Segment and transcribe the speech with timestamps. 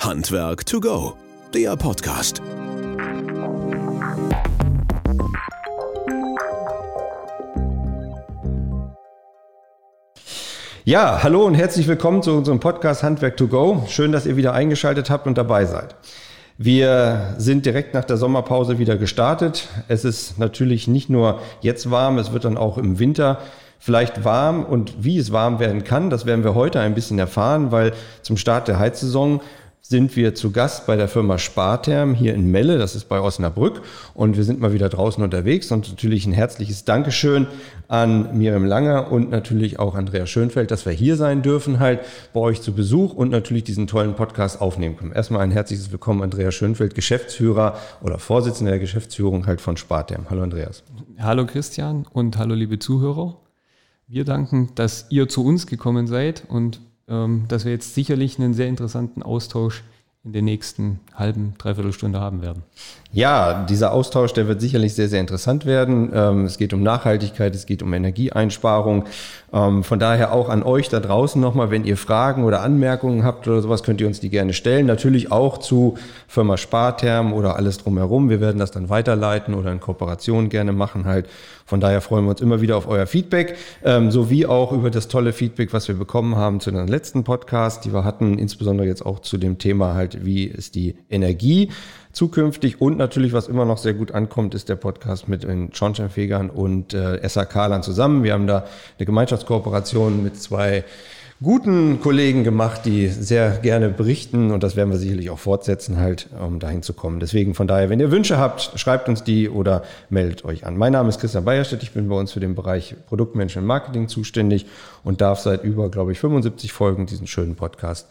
[0.00, 1.12] Handwerk to go,
[1.52, 2.40] der Podcast.
[10.84, 13.84] Ja, hallo und herzlich willkommen zu unserem Podcast Handwerk to go.
[13.88, 15.94] Schön, dass ihr wieder eingeschaltet habt und dabei seid.
[16.56, 19.68] Wir sind direkt nach der Sommerpause wieder gestartet.
[19.88, 23.40] Es ist natürlich nicht nur jetzt warm, es wird dann auch im Winter
[23.78, 27.70] vielleicht warm und wie es warm werden kann, das werden wir heute ein bisschen erfahren,
[27.70, 27.92] weil
[28.22, 29.40] zum Start der Heizsaison
[29.82, 33.82] sind wir zu Gast bei der Firma Spartherm hier in Melle, das ist bei Osnabrück
[34.14, 37.46] und wir sind mal wieder draußen unterwegs und natürlich ein herzliches Dankeschön
[37.88, 42.00] an Miriam Langer und natürlich auch Andrea Schönfeld, dass wir hier sein dürfen halt
[42.32, 45.12] bei euch zu Besuch und natürlich diesen tollen Podcast aufnehmen können.
[45.12, 50.26] Erstmal ein herzliches Willkommen Andrea Schönfeld, Geschäftsführer oder Vorsitzender der Geschäftsführung halt von Spartherm.
[50.30, 50.84] Hallo Andreas.
[51.18, 53.38] Hallo Christian und hallo liebe Zuhörer.
[54.06, 56.80] Wir danken, dass ihr zu uns gekommen seid und
[57.10, 59.82] dass wir jetzt sicherlich einen sehr interessanten Austausch
[60.22, 62.62] in den nächsten halben, dreiviertel Stunde haben werden.
[63.12, 66.12] Ja, dieser Austausch, der wird sicherlich sehr, sehr interessant werden.
[66.14, 69.06] Ähm, es geht um Nachhaltigkeit, es geht um Energieeinsparung.
[69.52, 73.48] Ähm, von daher auch an euch da draußen nochmal, wenn ihr Fragen oder Anmerkungen habt
[73.48, 74.86] oder sowas, könnt ihr uns die gerne stellen.
[74.86, 75.96] Natürlich auch zu
[76.28, 78.28] Firma Spartherm oder alles drumherum.
[78.28, 81.26] Wir werden das dann weiterleiten oder in Kooperation gerne machen halt.
[81.70, 85.06] Von daher freuen wir uns immer wieder auf euer Feedback, ähm, sowie auch über das
[85.08, 89.06] tolle Feedback, was wir bekommen haben zu den letzten Podcast, die wir hatten, insbesondere jetzt
[89.06, 91.70] auch zu dem Thema halt, wie ist die Energie
[92.12, 96.50] zukünftig und natürlich, was immer noch sehr gut ankommt, ist der Podcast mit den Schornsteinfegern
[96.50, 98.24] und äh, SAK-Lern zusammen.
[98.24, 98.66] Wir haben da
[98.98, 100.84] eine Gemeinschaftskooperation mit zwei
[101.42, 106.28] guten Kollegen gemacht, die sehr gerne berichten und das werden wir sicherlich auch fortsetzen, halt,
[106.38, 107.18] um dahin zu kommen.
[107.18, 110.76] Deswegen von daher, wenn ihr Wünsche habt, schreibt uns die oder meldet euch an.
[110.76, 114.08] Mein Name ist Christian Bayerstedt, ich bin bei uns für den Bereich Produktmenschen und Marketing
[114.08, 114.66] zuständig
[115.02, 118.06] und darf seit über, glaube ich, 75 Folgen diesen schönen Podcast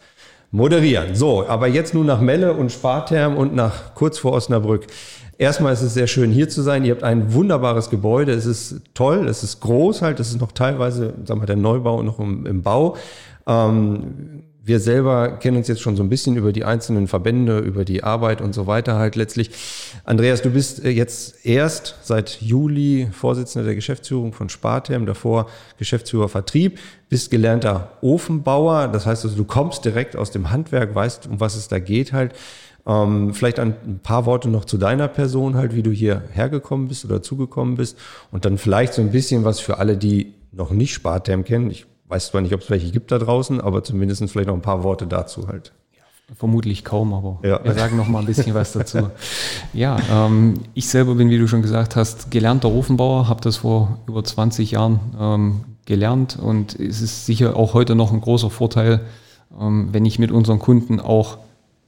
[0.50, 1.14] moderieren.
[1.14, 4.86] So, aber jetzt nun nach Melle und Spartherm und nach kurz vor Osnabrück.
[5.38, 6.84] Erstmal ist es sehr schön hier zu sein.
[6.84, 8.32] Ihr habt ein wunderbares Gebäude.
[8.32, 10.20] Es ist toll, es ist groß halt.
[10.20, 12.96] Es ist noch teilweise, sagen wir, der Neubau noch im, im Bau.
[13.46, 17.84] Ähm, wir selber kennen uns jetzt schon so ein bisschen über die einzelnen Verbände, über
[17.84, 19.50] die Arbeit und so weiter halt letztlich.
[20.04, 25.46] Andreas, du bist äh, jetzt erst seit Juli Vorsitzender der Geschäftsführung von Spartherm, davor
[25.78, 26.78] Geschäftsführer Vertrieb,
[27.08, 28.88] bist gelernter Ofenbauer.
[28.88, 32.12] Das heißt also, du kommst direkt aus dem Handwerk, weißt, um was es da geht
[32.12, 32.34] halt.
[32.86, 37.04] Ähm, vielleicht ein paar Worte noch zu deiner Person halt, wie du hier hergekommen bist
[37.04, 37.98] oder zugekommen bist
[38.30, 41.70] und dann vielleicht so ein bisschen was für alle, die noch nicht Spartherm kennen.
[41.70, 44.62] Ich weiß zwar nicht, ob es welche gibt da draußen, aber zumindest vielleicht noch ein
[44.62, 45.72] paar Worte dazu halt.
[46.36, 47.62] Vermutlich kaum, aber ja.
[47.64, 49.10] wir sagen noch mal ein bisschen was dazu.
[49.72, 53.98] Ja, ähm, ich selber bin, wie du schon gesagt hast, gelernter Ofenbauer, habe das vor
[54.06, 59.00] über 20 Jahren ähm, gelernt und es ist sicher auch heute noch ein großer Vorteil,
[59.60, 61.38] ähm, wenn ich mit unseren Kunden auch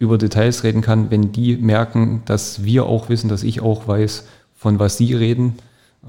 [0.00, 4.24] über Details reden kann, wenn die merken, dass wir auch wissen, dass ich auch weiß,
[4.56, 5.54] von was sie reden,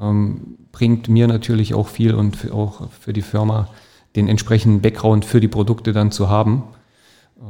[0.02, 3.68] ähm, bringt mir natürlich auch viel und für, auch für die Firma
[4.16, 6.64] den entsprechenden Background für die Produkte dann zu haben.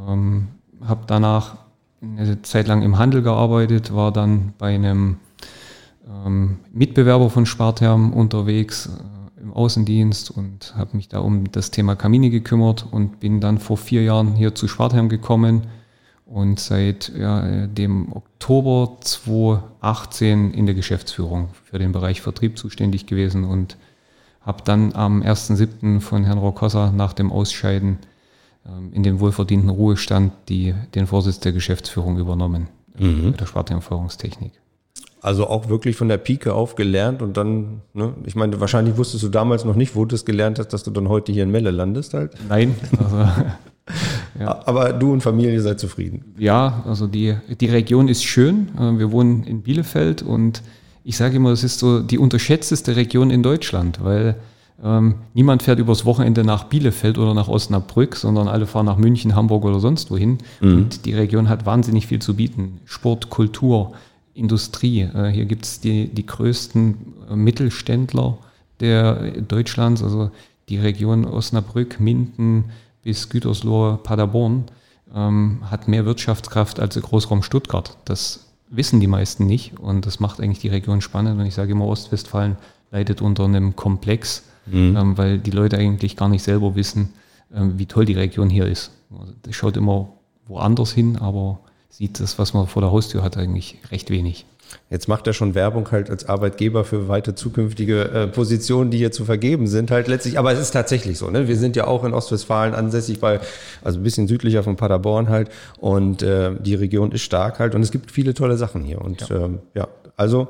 [0.07, 0.47] Ähm,
[0.85, 1.57] habe danach
[2.01, 5.17] eine Zeit lang im Handel gearbeitet, war dann bei einem
[6.07, 11.95] ähm, Mitbewerber von Spartherm unterwegs äh, im Außendienst und habe mich da um das Thema
[11.95, 15.67] Kamine gekümmert und bin dann vor vier Jahren hier zu Spartherm gekommen
[16.25, 23.43] und seit ja, dem Oktober 2018 in der Geschäftsführung für den Bereich Vertrieb zuständig gewesen
[23.43, 23.77] und
[24.45, 26.01] habe dann am 1.7.
[26.01, 27.99] von Herrn Rokossa nach dem Ausscheiden
[28.65, 32.67] ähm, in den wohlverdienten Ruhestand die, den Vorsitz der Geschäftsführung übernommen,
[32.97, 33.35] mhm.
[33.37, 34.53] der Sparte Führungstechnik.
[35.21, 39.23] Also auch wirklich von der Pike auf gelernt und dann, ne, ich meine, wahrscheinlich wusstest
[39.23, 41.51] du damals noch nicht, wo du es gelernt hast, dass du dann heute hier in
[41.51, 42.33] Melle landest halt.
[42.49, 43.17] Nein, also,
[44.39, 44.59] ja.
[44.65, 46.33] Aber du und Familie seid zufrieden.
[46.37, 48.67] Ja, also die, die Region ist schön.
[48.77, 50.61] Äh, wir wohnen in Bielefeld und
[51.03, 54.35] ich sage immer, es ist so die unterschätzteste Region in Deutschland, weil
[54.83, 59.35] ähm, niemand fährt übers Wochenende nach Bielefeld oder nach Osnabrück, sondern alle fahren nach München,
[59.35, 60.39] Hamburg oder sonst wohin.
[60.61, 60.75] Mhm.
[60.75, 62.79] Und die Region hat wahnsinnig viel zu bieten.
[62.85, 63.93] Sport, Kultur,
[64.33, 65.01] Industrie.
[65.01, 66.97] Äh, hier gibt es die, die größten
[67.29, 68.37] äh, Mittelständler
[68.79, 70.31] der Deutschlands, also
[70.69, 72.65] die Region Osnabrück, Minden
[73.03, 74.65] bis Gütersloh, Paderborn,
[75.13, 77.97] ähm, hat mehr Wirtschaftskraft als der Großraum Stuttgart.
[78.05, 81.39] Das wissen die meisten nicht und das macht eigentlich die Region spannend.
[81.39, 82.57] Und ich sage immer, Ostwestfalen
[82.91, 84.95] leidet unter einem Komplex, mhm.
[84.97, 87.13] ähm, weil die Leute eigentlich gar nicht selber wissen,
[87.53, 88.91] ähm, wie toll die Region hier ist.
[89.17, 90.09] Also das schaut immer
[90.47, 91.59] woanders hin, aber
[91.89, 94.45] sieht das, was man vor der Haustür hat, eigentlich recht wenig.
[94.89, 99.11] Jetzt macht er schon Werbung halt als Arbeitgeber für weite zukünftige äh, Positionen, die hier
[99.11, 100.37] zu vergeben sind, halt letztlich.
[100.37, 101.29] Aber es ist tatsächlich so.
[101.29, 101.47] Ne?
[101.47, 103.39] Wir sind ja auch in Ostwestfalen ansässig, bei,
[103.83, 105.49] also ein bisschen südlicher von Paderborn halt.
[105.79, 107.75] Und äh, die Region ist stark halt.
[107.75, 109.01] Und es gibt viele tolle Sachen hier.
[109.01, 110.47] Und ja, ähm, ja also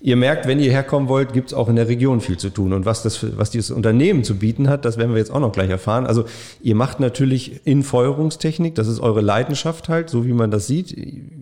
[0.00, 2.72] ihr merkt, wenn ihr herkommen wollt, gibt es auch in der Region viel zu tun.
[2.72, 5.52] Und was, das, was dieses Unternehmen zu bieten hat, das werden wir jetzt auch noch
[5.52, 6.06] gleich erfahren.
[6.06, 6.24] Also
[6.60, 10.94] ihr macht natürlich in Feuerungstechnik, das ist eure Leidenschaft halt, so wie man das sieht.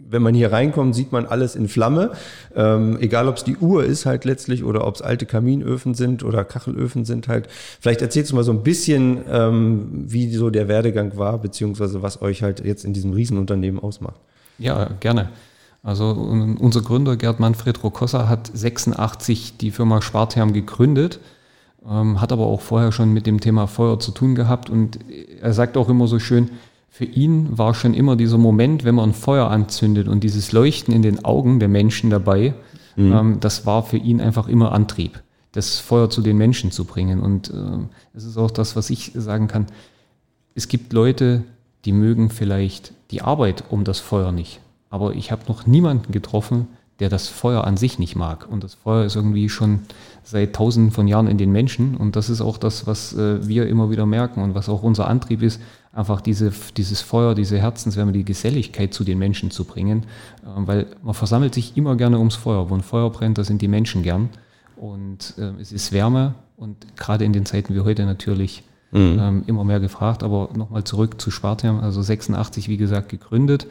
[0.09, 2.13] Wenn man hier reinkommt, sieht man alles in Flamme.
[2.55, 6.23] Ähm, egal, ob es die Uhr ist halt letztlich oder ob es alte Kaminöfen sind
[6.23, 7.49] oder Kachelöfen sind halt.
[7.81, 12.23] Vielleicht erzählst du mal so ein bisschen, ähm, wie so der Werdegang war, beziehungsweise was
[12.23, 14.21] euch halt jetzt in diesem Riesenunternehmen ausmacht.
[14.59, 15.29] Ja, gerne.
[15.87, 21.21] Also unser Gründer Gerd Manfred Rokossa hat 86 die Firma Spartherm gegründet,
[21.89, 24.99] ähm, hat aber auch vorher schon mit dem Thema Feuer zu tun gehabt und
[25.41, 26.51] er sagt auch immer so schön,
[26.91, 30.93] für ihn war schon immer dieser Moment, wenn man ein Feuer anzündet und dieses Leuchten
[30.93, 32.55] in den Augen der Menschen dabei,
[32.97, 33.13] mhm.
[33.13, 35.23] ähm, das war für ihn einfach immer Antrieb,
[35.53, 37.21] das Feuer zu den Menschen zu bringen.
[37.21, 37.79] Und äh,
[38.13, 39.67] es ist auch das, was ich sagen kann.
[40.57, 41.45] Es gibt Leute,
[41.85, 44.59] die mögen vielleicht die Arbeit um das Feuer nicht
[44.97, 46.69] aber ich habe noch niemanden getroffen,
[47.01, 48.49] der das Feuer an sich nicht mag.
[48.51, 49.81] Und das Feuer ist irgendwie schon
[50.25, 51.99] seit tausenden von Jahren in den Menschen.
[51.99, 55.07] Und das ist auch das, was äh, wir immer wieder merken und was auch unser
[55.07, 55.61] Antrieb ist,
[55.93, 60.05] einfach diese, dieses Feuer, diese Herzenswärme, die Geselligkeit zu den Menschen zu bringen.
[60.43, 62.71] Äh, weil man versammelt sich immer gerne ums Feuer.
[62.71, 64.31] Wo ein Feuer brennt, da sind die Menschen gern.
[64.77, 68.63] Und äh, es ist Wärme und gerade in den Zeiten wie heute natürlich
[68.93, 69.19] mhm.
[69.21, 70.23] ähm, immer mehr gefragt.
[70.23, 73.67] Aber nochmal zurück zu Spartiam, also 86, wie gesagt, gegründet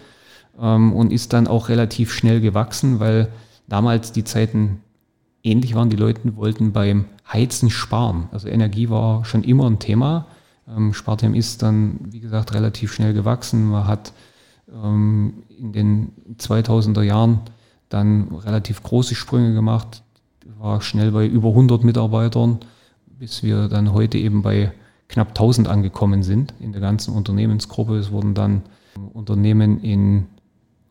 [0.59, 3.29] ähm, und ist dann auch relativ schnell gewachsen, weil
[3.67, 4.81] damals die Zeiten
[5.43, 5.89] ähnlich waren.
[5.89, 8.29] Die Leute wollten beim Heizen sparen.
[8.31, 10.27] Also Energie war schon immer ein Thema.
[10.67, 13.69] Ähm, Spartem ist dann, wie gesagt, relativ schnell gewachsen.
[13.69, 14.13] Man hat
[14.71, 17.41] ähm, in den 2000er Jahren
[17.89, 20.03] dann relativ große Sprünge gemacht,
[20.57, 22.59] war schnell bei über 100 Mitarbeitern,
[23.19, 24.71] bis wir dann heute eben bei
[25.07, 27.97] knapp 1000 angekommen sind in der ganzen Unternehmensgruppe.
[27.97, 28.63] Es wurden dann
[29.13, 30.25] Unternehmen in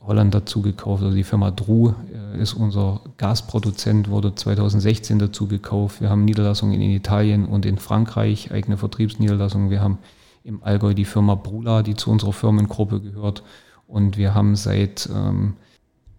[0.07, 1.03] Holland dazu gekauft.
[1.03, 6.01] Also die Firma Dru äh, ist unser Gasproduzent, wurde 2016 dazu gekauft.
[6.01, 9.71] Wir haben Niederlassungen in Italien und in Frankreich, eigene Vertriebsniederlassungen.
[9.71, 9.99] Wir haben
[10.43, 13.43] im Allgäu die Firma Brula, die zu unserer Firmengruppe gehört.
[13.87, 15.55] Und wir haben seit ähm,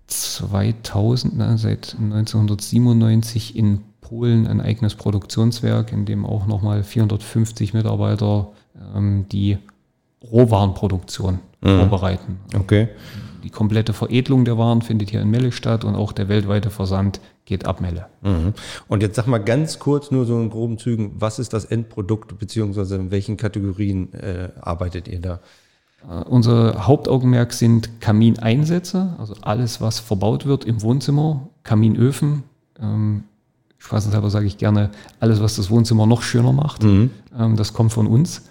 [0.08, 8.50] 2000, ne, seit 1997 in Polen ein eigenes Produktionswerk, in dem auch nochmal 450 Mitarbeiter
[8.96, 9.58] ähm, die
[10.24, 11.80] Rohwarenproduktion mhm.
[11.80, 12.40] vorbereiten.
[12.56, 12.90] Okay
[13.46, 17.22] die komplette Veredelung der Waren findet hier in Melle statt und auch der weltweite Versand
[17.46, 18.08] geht ab Melle.
[18.24, 18.54] Mhm.
[18.88, 22.40] Und jetzt sag mal ganz kurz nur so in groben Zügen, was ist das Endprodukt
[22.40, 25.40] beziehungsweise in welchen Kategorien äh, arbeitet ihr da?
[26.08, 32.44] Uh, unser Hauptaugenmerk sind Kamineinsätze, also alles, was verbaut wird im Wohnzimmer, Kaminöfen.
[32.80, 33.26] Ähm,
[33.78, 34.90] Spaßenshalber sage ich gerne,
[35.20, 36.84] alles, was das Wohnzimmer noch schöner macht.
[36.84, 37.12] Mhm.
[37.38, 38.42] Ähm, das kommt von uns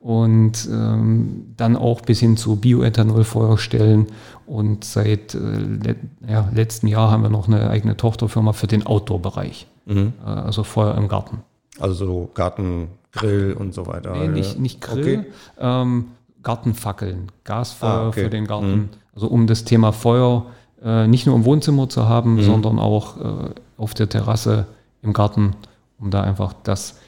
[0.00, 4.06] und ähm, dann auch bis hin zu Bioethanolfeuerstellen.
[4.46, 5.96] Und seit äh, le
[6.26, 10.12] ja, letztem Jahr haben wir noch eine eigene Tochterfirma für den Outdoor-Bereich, mhm.
[10.24, 11.42] äh, also Feuer im Garten.
[11.78, 14.16] Also so Gartengrill und so weiter.
[14.16, 15.24] Nee, nicht, nicht Grill, okay.
[15.58, 16.06] ähm,
[16.42, 18.24] Gartenfackeln, Gasfeuer ah, okay.
[18.24, 18.72] für den Garten.
[18.72, 18.88] Mhm.
[19.14, 20.46] Also um das Thema Feuer
[20.82, 22.42] äh, nicht nur im Wohnzimmer zu haben, mhm.
[22.42, 24.66] sondern auch äh, auf der Terrasse
[25.02, 25.56] im Garten,
[25.98, 26.98] um da einfach das,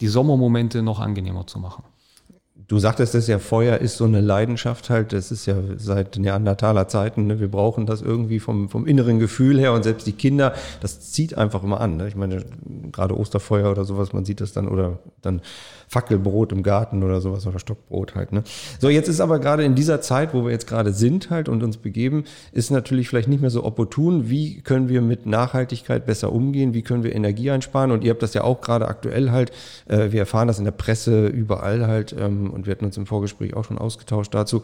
[0.00, 1.84] die Sommermomente noch angenehmer zu machen.
[2.68, 6.88] Du sagtest es ja, Feuer ist so eine Leidenschaft halt, das ist ja seit Neandertaler
[6.88, 7.38] Zeiten, ne?
[7.38, 11.38] wir brauchen das irgendwie vom, vom inneren Gefühl her und selbst die Kinder, das zieht
[11.38, 11.96] einfach immer an.
[11.96, 12.08] Ne?
[12.08, 12.44] Ich meine,
[12.90, 15.42] gerade Osterfeuer oder sowas, man sieht das dann oder dann
[15.88, 18.32] Fackelbrot im Garten oder sowas oder Stockbrot halt.
[18.32, 18.42] Ne?
[18.80, 21.62] So, jetzt ist aber gerade in dieser Zeit, wo wir jetzt gerade sind halt und
[21.62, 24.28] uns begeben, ist natürlich vielleicht nicht mehr so opportun.
[24.28, 26.74] Wie können wir mit Nachhaltigkeit besser umgehen?
[26.74, 27.92] Wie können wir Energie einsparen?
[27.92, 29.52] Und ihr habt das ja auch gerade aktuell halt,
[29.86, 33.06] äh, wir erfahren das in der Presse überall halt ähm, und wir hatten uns im
[33.06, 34.62] Vorgespräch auch schon ausgetauscht dazu.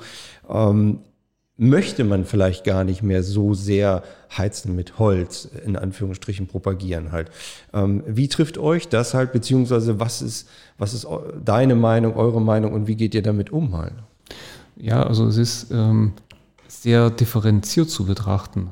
[0.49, 0.99] Ähm,
[1.56, 4.02] möchte man vielleicht gar nicht mehr so sehr
[4.37, 7.30] Heizen mit Holz in Anführungsstrichen propagieren halt.
[7.72, 11.06] Ähm, wie trifft euch das halt, beziehungsweise was ist, was ist
[11.44, 13.92] deine Meinung, eure Meinung und wie geht ihr damit um halt?
[14.76, 16.14] Ja, also es ist ähm,
[16.66, 18.70] sehr differenziert zu betrachten.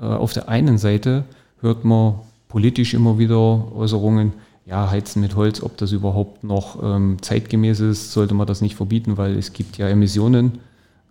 [0.00, 1.24] Äh, auf der einen Seite
[1.60, 4.32] hört man politisch immer wieder Äußerungen,
[4.70, 8.76] ja, Heizen mit Holz, ob das überhaupt noch ähm, zeitgemäß ist, sollte man das nicht
[8.76, 10.60] verbieten, weil es gibt ja Emissionen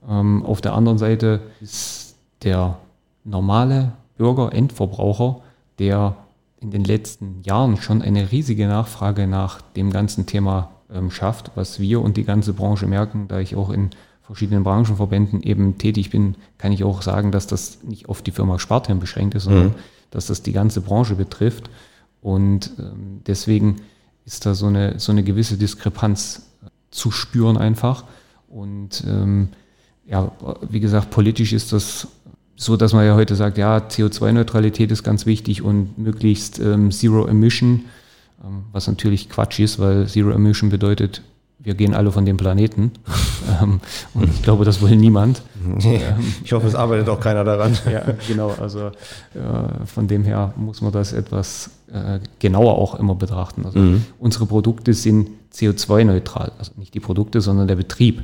[0.07, 2.77] ähm, auf der anderen Seite ist der
[3.23, 5.41] normale Bürger, Endverbraucher,
[5.77, 6.15] der
[6.61, 11.79] in den letzten Jahren schon eine riesige Nachfrage nach dem ganzen Thema ähm, schafft, was
[11.79, 13.89] wir und die ganze Branche merken, da ich auch in
[14.23, 18.59] verschiedenen Branchenverbänden eben tätig bin, kann ich auch sagen, dass das nicht auf die Firma
[18.59, 19.75] Spartan beschränkt ist, sondern mhm.
[20.11, 21.69] dass das die ganze Branche betrifft.
[22.21, 23.77] Und ähm, deswegen
[24.25, 26.49] ist da so eine, so eine gewisse Diskrepanz
[26.91, 28.03] zu spüren einfach.
[28.47, 29.49] Und ähm,
[30.07, 30.31] ja,
[30.69, 32.07] wie gesagt, politisch ist das
[32.55, 37.25] so, dass man ja heute sagt, ja, CO2-Neutralität ist ganz wichtig und möglichst ähm, Zero
[37.25, 37.85] Emission,
[38.43, 41.21] ähm, was natürlich Quatsch ist, weil Zero Emission bedeutet,
[41.59, 42.91] wir gehen alle von dem Planeten.
[43.63, 43.79] Ähm,
[44.13, 45.41] und ich glaube, das will niemand.
[46.43, 47.77] Ich hoffe, es arbeitet auch keiner daran.
[47.91, 48.53] ja, genau.
[48.59, 48.91] Also äh,
[49.85, 53.65] von dem her muss man das etwas äh, genauer auch immer betrachten.
[53.65, 54.05] Also mhm.
[54.19, 56.51] unsere Produkte sind CO2-neutral.
[56.57, 58.21] Also nicht die Produkte, sondern der Betrieb.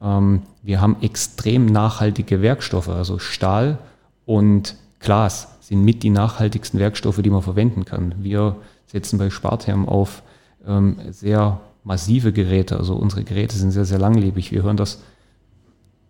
[0.00, 3.78] Ähm, wir haben extrem nachhaltige Werkstoffe, also Stahl
[4.26, 8.14] und Glas sind mit die nachhaltigsten Werkstoffe, die man verwenden kann.
[8.18, 10.22] Wir setzen bei Spartherm auf
[10.66, 12.76] ähm, sehr massive Geräte.
[12.76, 14.52] Also unsere Geräte sind sehr, sehr langlebig.
[14.52, 15.00] Wir hören das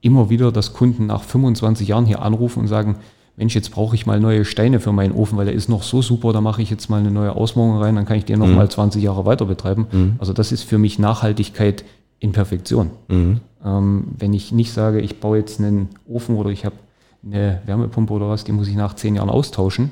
[0.02, 2.96] immer wieder, dass Kunden nach 25 Jahren hier anrufen und sagen,
[3.36, 6.02] Mensch, jetzt brauche ich mal neue Steine für meinen Ofen, weil der ist noch so
[6.02, 8.46] super, da mache ich jetzt mal eine neue Ausmauerung rein, dann kann ich den noch
[8.46, 8.56] mhm.
[8.56, 9.86] mal 20 Jahre weiter betreiben.
[9.90, 10.16] Mhm.
[10.18, 11.84] Also das ist für mich Nachhaltigkeit
[12.18, 12.90] in Perfektion.
[13.08, 13.40] Mhm.
[13.64, 16.76] Ähm, wenn ich nicht sage, ich baue jetzt einen Ofen oder ich habe
[17.24, 19.90] eine Wärmepumpe oder was, die muss ich nach zehn Jahren austauschen,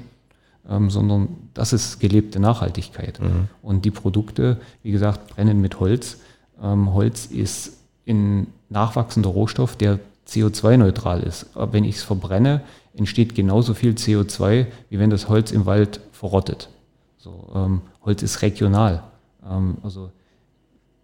[0.68, 3.20] ähm, sondern das ist gelebte Nachhaltigkeit.
[3.20, 3.48] Mhm.
[3.62, 6.18] Und die Produkte, wie gesagt, brennen mit Holz.
[6.62, 7.79] Ähm, Holz ist
[8.10, 9.98] ein nachwachsender Rohstoff, der
[10.28, 11.46] CO2-neutral ist.
[11.54, 12.62] Aber wenn ich es verbrenne,
[12.94, 16.68] entsteht genauso viel CO2, wie wenn das Holz im Wald verrottet.
[17.18, 19.02] So, ähm, Holz ist regional.
[19.48, 20.10] Ähm, also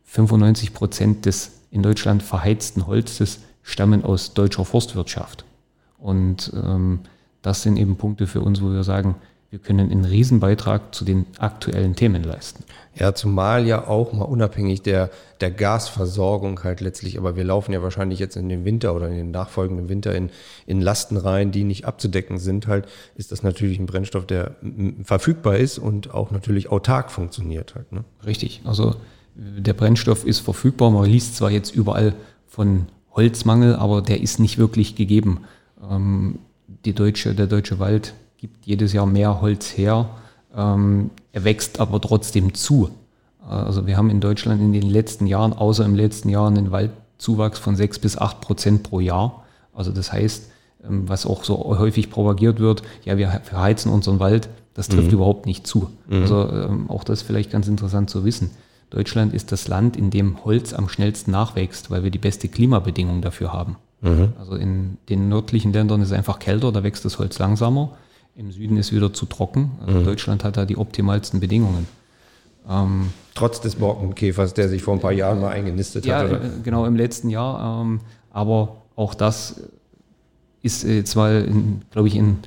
[0.05, 5.45] 95 Prozent des in Deutschland verheizten Holzes stammen aus deutscher Forstwirtschaft.
[5.99, 7.01] Und ähm,
[7.43, 9.17] das sind eben Punkte für uns, wo wir sagen,
[9.57, 12.63] wir können einen Riesenbeitrag zu den aktuellen Themen leisten.
[12.95, 15.09] Ja, zumal ja auch mal unabhängig der,
[15.41, 19.17] der Gasversorgung halt letztlich, aber wir laufen ja wahrscheinlich jetzt in den Winter oder in
[19.17, 20.29] den nachfolgenden Winter in,
[20.67, 22.85] in Lasten rein, die nicht abzudecken sind, halt,
[23.15, 24.57] ist das natürlich ein Brennstoff, der
[25.03, 27.91] verfügbar ist und auch natürlich autark funktioniert halt.
[27.93, 28.05] Ne?
[28.27, 28.97] Richtig, also
[29.35, 30.91] der Brennstoff ist verfügbar.
[30.91, 32.15] Man liest zwar jetzt überall
[32.47, 35.45] von Holzmangel, aber der ist nicht wirklich gegeben.
[35.91, 36.41] Ähm,
[36.85, 38.13] die deutsche, der deutsche Wald
[38.47, 40.09] gibt jedes Jahr mehr Holz her.
[40.57, 42.91] Ähm, er wächst aber trotzdem zu.
[43.49, 47.59] Also wir haben in Deutschland in den letzten Jahren, außer im letzten Jahr, einen Waldzuwachs
[47.59, 49.45] von sechs bis acht Prozent pro Jahr.
[49.73, 50.51] Also das heißt,
[50.85, 55.15] ähm, was auch so häufig propagiert wird, ja, wir verheizen unseren Wald, das trifft mhm.
[55.15, 55.91] überhaupt nicht zu.
[56.09, 56.23] Mhm.
[56.23, 58.51] Also ähm, auch das ist vielleicht ganz interessant zu wissen.
[58.91, 63.21] Deutschland ist das Land, in dem Holz am schnellsten nachwächst, weil wir die beste Klimabedingung
[63.21, 63.77] dafür haben.
[64.01, 64.33] Mhm.
[64.39, 67.91] Also in den nördlichen Ländern ist es einfach kälter, da wächst das Holz langsamer.
[68.37, 69.71] Im Süden ist wieder zu trocken.
[69.87, 70.05] Also mhm.
[70.05, 71.89] Deutschland hat da die optimalsten Bedingungen.
[72.69, 76.31] Ähm, Trotz des Borkenkäfers, der sich vor ein paar Jahren mal eingenistet ja, hat.
[76.31, 77.83] Ja, äh, genau, im letzten Jahr.
[77.83, 78.01] Ähm,
[78.31, 79.63] aber auch das
[80.63, 81.49] ist jetzt mal,
[81.91, 82.39] glaube ich, ein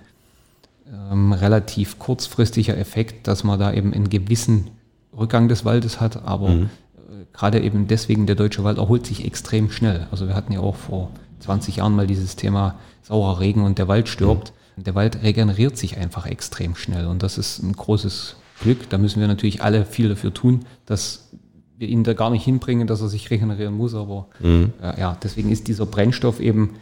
[1.11, 4.69] ähm, relativ kurzfristiger Effekt, dass man da eben einen gewissen
[5.17, 6.23] Rückgang des Waldes hat.
[6.23, 6.69] Aber mhm.
[6.97, 10.05] äh, gerade eben deswegen, der deutsche Wald erholt sich extrem schnell.
[10.11, 13.87] Also wir hatten ja auch vor 20 Jahren mal dieses Thema saurer Regen und der
[13.87, 14.51] Wald stirbt.
[14.51, 18.89] Mhm der Wald regeneriert sich einfach extrem schnell und das ist ein großes Glück.
[18.89, 21.29] Da müssen wir natürlich alle viel dafür tun, dass
[21.77, 23.95] wir ihn da gar nicht hinbringen, dass er sich regenerieren muss.
[23.95, 24.73] Aber mhm.
[24.81, 26.75] äh, ja, deswegen ist dieser Brennstoff eben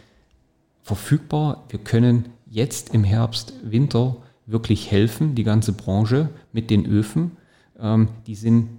[0.81, 1.65] verfügbar.
[1.69, 7.31] Wir können jetzt im Herbst, Winter wirklich helfen, die ganze Branche mit den Öfen.
[7.79, 8.69] Ähm, die sind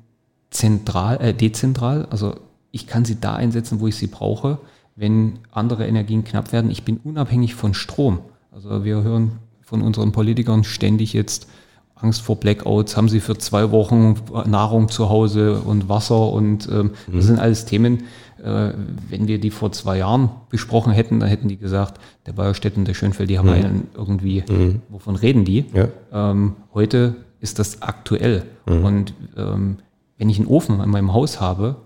[0.50, 2.06] zentral, äh, dezentral.
[2.10, 2.34] Also
[2.72, 4.58] ich kann sie da einsetzen, wo ich sie brauche.
[4.96, 8.20] Wenn andere Energien knapp werden, ich bin unabhängig von Strom.
[8.64, 11.48] Also wir hören von unseren Politikern ständig jetzt
[11.94, 16.90] Angst vor Blackouts, haben sie für zwei Wochen Nahrung zu Hause und Wasser und ähm,
[17.06, 17.16] mhm.
[17.16, 18.04] das sind alles Themen.
[18.42, 18.72] Äh,
[19.08, 22.88] wenn wir die vor zwei Jahren besprochen hätten, dann hätten die gesagt, der Bayerstedt und
[22.88, 23.54] der Schönfeld, die haben mhm.
[23.54, 24.82] einen irgendwie, mhm.
[24.88, 25.66] wovon reden die?
[25.72, 25.88] Ja.
[26.12, 28.42] Ähm, heute ist das aktuell.
[28.66, 28.84] Mhm.
[28.84, 29.76] Und ähm,
[30.16, 31.76] wenn ich einen Ofen in meinem Haus habe,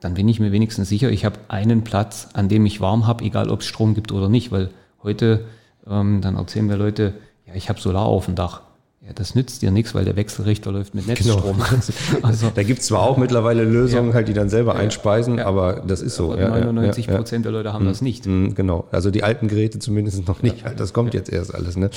[0.00, 3.22] dann bin ich mir wenigstens sicher, ich habe einen Platz, an dem ich warm habe,
[3.22, 4.70] egal ob es Strom gibt oder nicht, weil
[5.02, 5.44] heute
[5.88, 7.14] ähm, dann erzählen mir Leute,
[7.46, 8.62] ja, ich habe Solar auf dem Dach.
[9.04, 11.56] Ja, das nützt dir nichts, weil der Wechselrichter läuft mit Netzstrom.
[11.56, 11.64] Genau.
[12.22, 15.38] Also, da gibt es zwar auch mittlerweile Lösungen, ja, halt, die dann selber ja, einspeisen,
[15.38, 16.32] ja, aber das ist so.
[16.32, 17.88] 99 Prozent der Leute haben mhm.
[17.88, 18.26] das nicht.
[18.26, 20.62] Mhm, genau, also die alten Geräte zumindest noch nicht.
[20.76, 21.76] Das kommt jetzt erst alles.
[21.76, 21.90] Ne?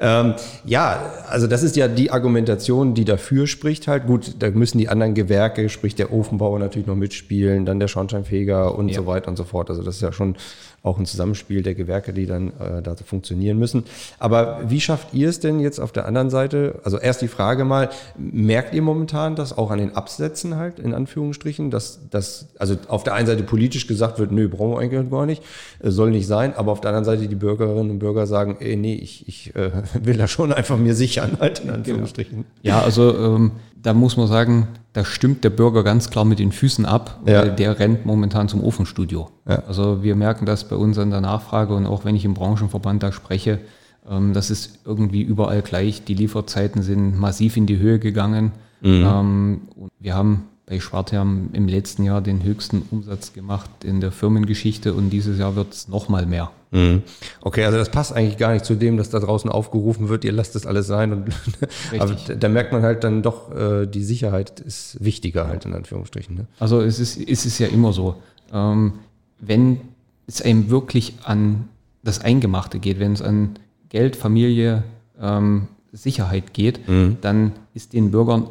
[0.00, 4.06] Ähm, ja, also das ist ja die Argumentation, die dafür spricht halt.
[4.06, 8.74] Gut, da müssen die anderen Gewerke, sprich der Ofenbauer natürlich noch mitspielen, dann der Schornsteinfeger
[8.74, 9.68] und so weiter und so fort.
[9.68, 10.36] Also das ist ja schon
[10.82, 13.84] auch ein Zusammenspiel der Gewerke, die dann äh, dazu funktionieren müssen.
[14.18, 17.64] Aber wie schafft ihr es denn jetzt auf der anderen Seite, also erst die Frage
[17.64, 22.76] mal, merkt ihr momentan das auch an den Absätzen halt, in Anführungsstrichen, dass das, also
[22.88, 25.42] auf der einen Seite politisch gesagt wird, nö, brauchen wir eigentlich gar nicht,
[25.82, 28.76] äh, soll nicht sein, aber auf der anderen Seite die Bürgerinnen und Bürger sagen, ey,
[28.76, 29.70] nee, ich, ich äh,
[30.02, 32.44] will da schon einfach mir sichern halt, in Anführungsstrichen.
[32.62, 36.52] Ja, also ähm, da muss man sagen, da stimmt der Bürger ganz klar mit den
[36.52, 37.40] Füßen ab, ja.
[37.40, 39.30] weil der rennt momentan zum Ofenstudio.
[39.46, 39.62] Ja.
[39.66, 43.02] Also wir merken das bei uns an der Nachfrage und auch wenn ich im Branchenverband
[43.02, 43.60] da spreche,
[44.08, 46.04] ähm, das ist irgendwie überall gleich.
[46.04, 48.52] Die Lieferzeiten sind massiv in die Höhe gegangen.
[48.80, 49.06] Mhm.
[49.06, 49.60] Ähm,
[49.98, 55.10] wir haben bei Schwartherm im letzten Jahr den höchsten Umsatz gemacht in der Firmengeschichte und
[55.10, 56.50] dieses Jahr wird es nochmal mehr.
[56.70, 57.02] Mhm.
[57.40, 60.32] Okay, also das passt eigentlich gar nicht zu dem, dass da draußen aufgerufen wird, ihr
[60.32, 61.12] lasst das alles sein.
[61.12, 61.28] Und
[61.98, 66.34] aber da merkt man halt dann doch, äh, die Sicherheit ist wichtiger halt in Anführungsstrichen.
[66.34, 66.46] Ne?
[66.58, 68.16] Also es ist, es ist ja immer so,
[68.52, 68.94] ähm,
[69.40, 69.80] wenn
[70.26, 71.68] es einem wirklich an
[72.02, 73.58] das Eingemachte geht, wenn es an
[73.88, 74.82] Geld, Familie,
[75.18, 77.16] ähm, Sicherheit geht, mhm.
[77.22, 78.48] dann ist den Bürgern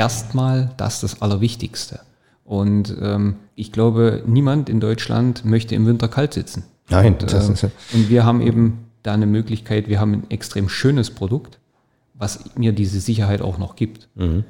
[0.00, 2.00] erstmal das das Allerwichtigste.
[2.44, 6.64] Und ähm, ich glaube, niemand in Deutschland möchte im Winter kalt sitzen.
[6.88, 10.14] Nein, und, das äh, ist ja und wir haben eben da eine Möglichkeit, wir haben
[10.14, 11.58] ein extrem schönes Produkt,
[12.14, 14.08] was mir diese Sicherheit auch noch gibt.
[14.14, 14.44] Mhm.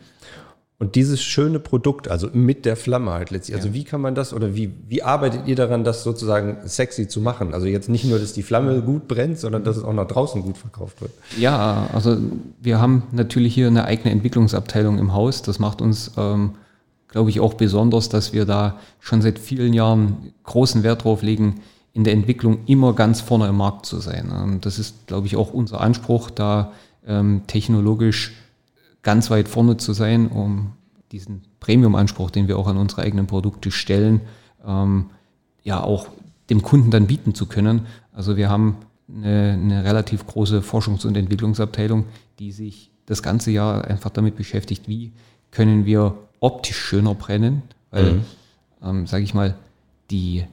[0.80, 3.74] Und dieses schöne Produkt, also mit der Flamme halt letztlich, also ja.
[3.74, 7.52] wie kann man das oder wie, wie arbeitet ihr daran, das sozusagen sexy zu machen?
[7.52, 10.40] Also jetzt nicht nur, dass die Flamme gut brennt, sondern dass es auch nach draußen
[10.42, 11.12] gut verkauft wird.
[11.38, 12.16] Ja, also
[12.62, 15.42] wir haben natürlich hier eine eigene Entwicklungsabteilung im Haus.
[15.42, 16.52] Das macht uns, ähm,
[17.08, 21.60] glaube ich, auch besonders, dass wir da schon seit vielen Jahren großen Wert drauf legen,
[21.92, 24.30] in der Entwicklung immer ganz vorne im Markt zu sein.
[24.30, 26.72] Und das ist, glaube ich, auch unser Anspruch, da
[27.06, 28.32] ähm, technologisch
[29.02, 30.72] ganz weit vorne zu sein, um
[31.12, 34.20] diesen Premium-Anspruch, den wir auch an unsere eigenen Produkte stellen,
[34.66, 35.10] ähm,
[35.62, 36.08] ja auch
[36.48, 37.86] dem Kunden dann bieten zu können.
[38.12, 38.76] Also wir haben
[39.08, 42.04] eine, eine, relativ große Forschungs- und Entwicklungsabteilung,
[42.38, 45.12] die sich das ganze Jahr einfach damit beschäftigt, wie
[45.50, 48.24] können wir optisch schöner brennen, weil, mhm.
[48.82, 49.56] ähm, sage ich mal,
[50.10, 50.44] die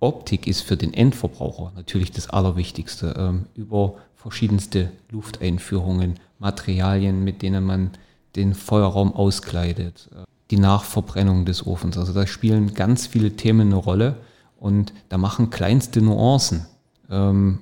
[0.00, 3.14] Optik ist für den Endverbraucher natürlich das Allerwichtigste.
[3.16, 7.90] Ähm, über verschiedenste Lufteinführungen, Materialien, mit denen man
[8.36, 11.98] den Feuerraum auskleidet, äh, die Nachverbrennung des Ofens.
[11.98, 14.16] Also da spielen ganz viele Themen eine Rolle
[14.58, 16.64] und da machen kleinste Nuancen.
[17.10, 17.58] Ähm,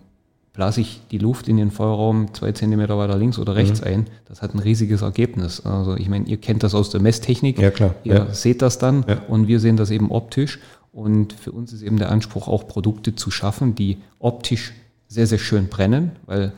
[0.53, 3.87] blase ich die Luft in den Feuerraum zwei Zentimeter weiter links oder rechts mhm.
[3.89, 5.67] ein, das hat ein riesiges Ergebnis.
[5.67, 7.59] Also ich meine, ihr kennt das aus der Messtechnik.
[7.59, 7.97] Ja, klar.
[8.05, 8.33] Ihr ja.
[8.33, 9.21] seht das dann ja.
[9.27, 10.61] und wir sehen das eben optisch.
[10.93, 14.73] Und für uns ist eben der Anspruch, auch Produkte zu schaffen, die optisch
[15.13, 16.53] sehr, sehr schön brennen, weil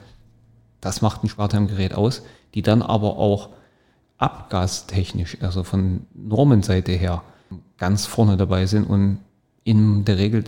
[0.81, 2.23] das macht ein Spartime-Gerät aus,
[2.55, 3.49] die dann aber auch
[4.19, 7.23] abgastechnisch, also von Normenseite her,
[7.79, 9.19] ganz vorne dabei sind und
[9.64, 10.45] in der Regel,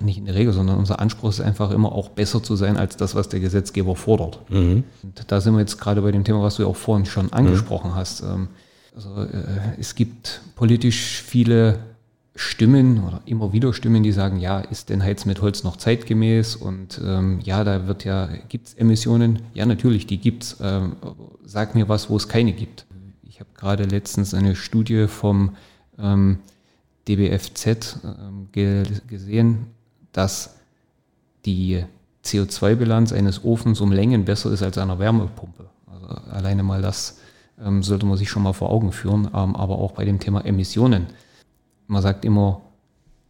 [0.00, 2.96] nicht in der Regel, sondern unser Anspruch ist einfach immer auch besser zu sein als
[2.96, 4.40] das, was der Gesetzgeber fordert.
[4.50, 4.84] Mhm.
[5.02, 7.32] Und da sind wir jetzt gerade bei dem Thema, was du ja auch vorhin schon
[7.32, 7.94] angesprochen mhm.
[7.94, 8.20] hast.
[8.22, 8.48] Ähm,
[8.94, 11.78] also äh, es gibt politisch viele
[12.40, 16.54] Stimmen oder immer wieder Stimmen, die sagen, ja, ist denn Heiz mit Holz noch zeitgemäß?
[16.54, 19.42] Und ähm, ja, da wird ja, gibt es Emissionen?
[19.54, 20.56] Ja, natürlich, die gibt es.
[20.62, 20.94] Ähm,
[21.44, 22.86] sag mir was, wo es keine gibt.
[23.24, 25.56] Ich habe gerade letztens eine Studie vom
[25.98, 26.38] ähm,
[27.08, 27.66] DBFZ
[28.04, 29.66] ähm, ge gesehen,
[30.12, 30.58] dass
[31.44, 31.82] die
[32.24, 35.68] CO2-Bilanz eines Ofens um Längen besser ist als einer Wärmepumpe.
[35.92, 37.18] Also alleine mal das
[37.60, 40.44] ähm, sollte man sich schon mal vor Augen führen, ähm, aber auch bei dem Thema
[40.44, 41.08] Emissionen
[41.88, 42.60] man sagt immer,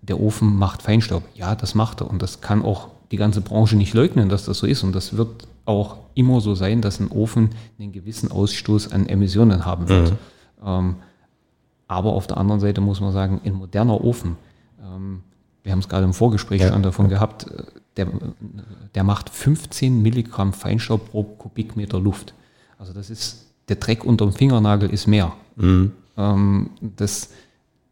[0.03, 1.23] der Ofen macht Feinstaub.
[1.35, 2.11] Ja, das macht er.
[2.11, 4.83] Und das kann auch die ganze Branche nicht leugnen, dass das so ist.
[4.83, 9.65] Und das wird auch immer so sein, dass ein Ofen einen gewissen Ausstoß an Emissionen
[9.65, 10.13] haben wird.
[10.13, 10.17] Mhm.
[10.65, 10.97] Ähm,
[11.87, 14.37] aber auf der anderen Seite muss man sagen, ein moderner Ofen,
[14.83, 15.23] ähm,
[15.63, 16.73] wir haben es gerade im Vorgespräch ja.
[16.73, 17.63] schon davon gehabt, äh,
[17.97, 18.09] der,
[18.95, 22.35] der macht 15 Milligramm Feinstaub pro Kubikmeter Luft.
[22.79, 25.33] Also das ist, der Dreck unterm Fingernagel ist mehr.
[25.57, 25.93] Mhm.
[26.17, 27.31] Ähm, das,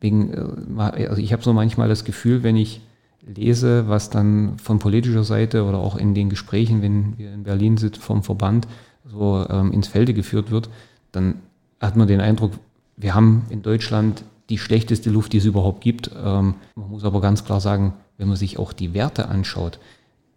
[0.00, 2.80] wegen, äh, also ich habe so manchmal das Gefühl, wenn ich
[3.26, 7.76] lese, was dann von politischer Seite oder auch in den Gesprächen, wenn wir in Berlin
[7.76, 8.68] sitzen vom Verband,
[9.04, 10.68] so ähm, ins Felde geführt wird,
[11.12, 11.37] dann
[11.80, 12.52] hat man den Eindruck,
[12.96, 16.11] wir haben in Deutschland die schlechteste Luft, die es überhaupt gibt.
[16.14, 19.78] Ähm, man muss aber ganz klar sagen, wenn man sich auch die Werte anschaut,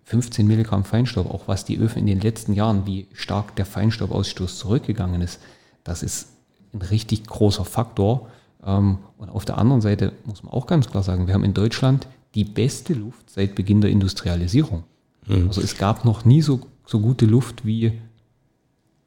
[0.05, 4.57] 15 Milligramm Feinstaub, auch was die Öfen in den letzten Jahren, wie stark der Feinstaubausstoß
[4.57, 5.39] zurückgegangen ist,
[5.83, 6.29] das ist
[6.73, 8.27] ein richtig großer Faktor.
[8.65, 11.53] Ähm, und auf der anderen Seite muss man auch ganz klar sagen, wir haben in
[11.53, 14.83] Deutschland die beste Luft seit Beginn der Industrialisierung.
[15.27, 15.47] Mhm.
[15.47, 17.93] Also es gab noch nie so, so gute Luft wie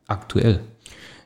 [0.06, 0.60] aktuell.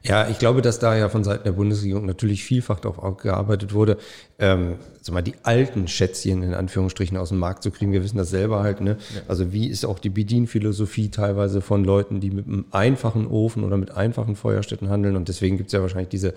[0.02, 3.98] Ja, ich glaube, dass da ja von Seiten der Bundesregierung natürlich vielfach darauf gearbeitet wurde,
[4.38, 7.92] ähm, sag mal, die alten Schätzchen in Anführungsstrichen aus dem Markt zu kriegen.
[7.92, 8.98] Wir wissen das selber halt, ne?
[9.14, 9.22] Ja.
[9.28, 13.76] Also wie ist auch die Bedienphilosophie teilweise von Leuten, die mit einem einfachen Ofen oder
[13.76, 15.16] mit einfachen Feuerstätten handeln.
[15.16, 16.34] Und deswegen gibt es ja wahrscheinlich diese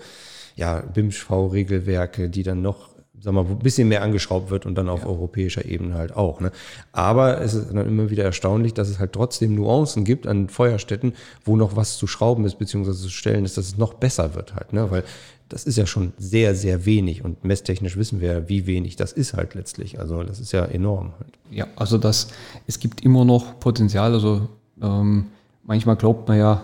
[0.56, 2.89] ja, BIMSCH-V-Regelwerke, die dann noch
[3.20, 5.06] sag mal, ein bisschen mehr angeschraubt wird und dann auf ja.
[5.06, 6.40] europäischer Ebene halt auch.
[6.40, 6.52] Ne?
[6.92, 11.14] Aber es ist dann immer wieder erstaunlich, dass es halt trotzdem Nuancen gibt an Feuerstätten,
[11.44, 14.54] wo noch was zu schrauben ist, beziehungsweise zu stellen ist, dass es noch besser wird
[14.54, 14.72] halt.
[14.72, 14.90] Ne?
[14.90, 15.04] Weil
[15.50, 19.12] das ist ja schon sehr, sehr wenig und messtechnisch wissen wir ja, wie wenig das
[19.12, 19.98] ist halt letztlich.
[19.98, 21.12] Also das ist ja enorm.
[21.18, 21.34] Halt.
[21.50, 22.28] Ja, also das,
[22.66, 24.14] es gibt immer noch Potenzial.
[24.14, 24.48] Also
[24.80, 25.26] ähm,
[25.64, 26.62] manchmal glaubt man ja,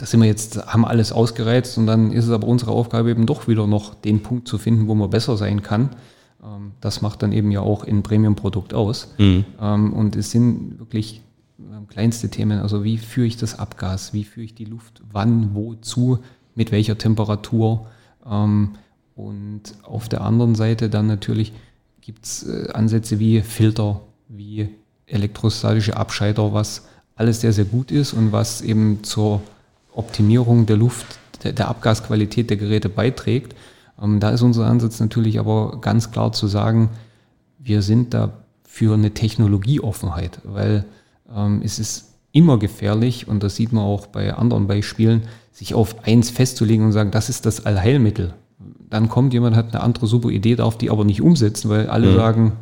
[0.00, 3.26] das sind wir jetzt, haben alles ausgereizt und dann ist es aber unsere Aufgabe eben
[3.26, 5.90] doch wieder noch den Punkt zu finden, wo man besser sein kann.
[6.42, 9.12] Ähm, das macht dann eben ja auch ein Premium-Produkt aus.
[9.18, 9.44] Mhm.
[9.60, 11.20] Ähm, und es sind wirklich
[11.58, 15.54] ähm, kleinste Themen, also wie führe ich das Abgas, wie führe ich die Luft, wann,
[15.54, 16.20] wozu,
[16.54, 17.86] mit welcher Temperatur.
[18.24, 21.52] Und auf der anderen Seite dann natürlich
[22.00, 24.68] gibt es äh, Ansätze wie Filter, wie
[25.06, 26.86] elektrostatische Abscheider, was
[27.16, 29.42] alles sehr, sehr gut ist und was eben zur
[30.00, 33.54] Optimierung der Luft, der, Abgasqualität der Geräte beiträgt.
[34.02, 36.90] Ähm, da ist unser Ansatz natürlich aber ganz klar zu sagen,
[37.58, 38.32] wir sind da
[38.64, 40.84] für eine Technologieoffenheit, weil
[41.34, 46.04] ähm, es ist immer gefährlich, und das sieht man auch bei anderen Beispielen, sich auf
[46.04, 48.34] eins festzulegen und sagen, das ist das Allheilmittel.
[48.88, 52.12] Dann kommt jemand, hat eine andere super Idee, darf die aber nicht umsetzen, weil alle
[52.12, 52.16] mhm.
[52.16, 52.52] sagen,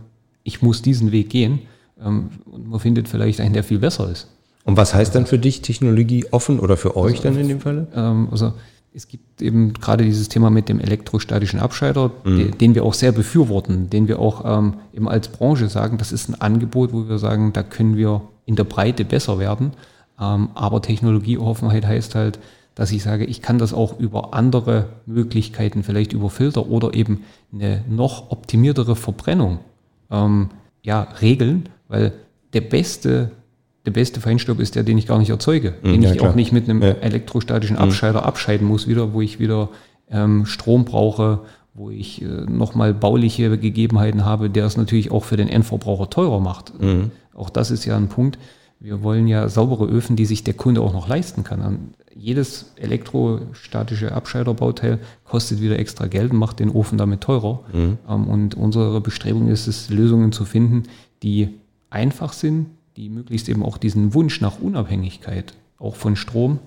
[0.42, 1.60] ich muss diesen Weg gehen.
[2.02, 4.28] Ähm, und man findet vielleicht einen, der viel besser ist.
[4.68, 7.60] Und was heißt dann für dich Technologie offen oder für euch also, dann in dem
[7.60, 7.86] Falle?
[7.94, 8.52] Ähm, also
[8.92, 12.36] es gibt eben gerade dieses Thema mit dem elektrostatischen Abscheider, mhm.
[12.36, 16.12] den, den, wir auch sehr befürworten, den wir auch ähm, eben als Branche sagen, das
[16.12, 19.72] ist ein Angebot, wo wir sagen, da können wir in der Breite besser werden.
[20.20, 22.38] Ähm, aber Technologieoffenheit heißt halt,
[22.74, 27.24] dass ich sage, ich kann das auch über andere Möglichkeiten, vielleicht über Filter oder eben
[27.54, 29.60] eine noch optimiertere Verbrennung
[30.10, 30.50] ähm,
[30.82, 32.12] ja, regeln, weil
[32.52, 33.30] der beste
[33.88, 36.30] der beste Feinstaub ist der, den ich gar nicht erzeuge, mhm, den ja, ich klar.
[36.30, 36.90] auch nicht mit einem ja.
[36.90, 37.82] elektrostatischen mhm.
[37.82, 39.70] Abscheider abscheiden muss wieder, wo ich wieder
[40.10, 41.40] ähm, Strom brauche,
[41.72, 46.38] wo ich äh, nochmal bauliche Gegebenheiten habe, der es natürlich auch für den Endverbraucher teurer
[46.38, 46.78] macht.
[46.78, 47.12] Mhm.
[47.34, 48.38] Auch das ist ja ein Punkt.
[48.78, 51.94] Wir wollen ja saubere Öfen, die sich der Kunde auch noch leisten kann.
[52.14, 57.60] Jedes elektrostatische Abscheiderbauteil kostet wieder extra Geld und macht den Ofen damit teurer.
[57.72, 57.96] Mhm.
[58.06, 60.82] Ähm, und unsere Bestrebung ist es, Lösungen zu finden,
[61.22, 61.48] die
[61.88, 62.66] einfach sind,
[62.98, 66.58] die möglichst eben auch diesen Wunsch nach Unabhängigkeit, auch von Strom,